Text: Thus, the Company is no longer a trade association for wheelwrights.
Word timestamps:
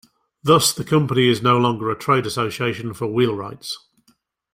Thus, 0.41 0.73
the 0.73 0.83
Company 0.83 1.27
is 1.29 1.43
no 1.43 1.59
longer 1.59 1.91
a 1.91 1.95
trade 1.95 2.25
association 2.25 2.95
for 2.95 3.05
wheelwrights. 3.05 3.77